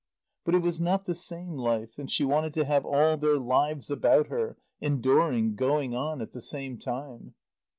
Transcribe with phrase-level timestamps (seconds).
[0.45, 3.91] But it was not the same life; and she wanted to have all their lives
[3.91, 7.35] about her, enduring, going on, at the same time.